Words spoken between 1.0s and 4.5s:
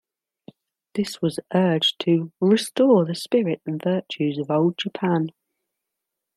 was urged to "restore the spirit and virtues of